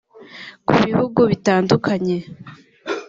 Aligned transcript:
Ku 0.67 0.73
bihugu 0.83 1.19
bitandukanye 1.31 2.17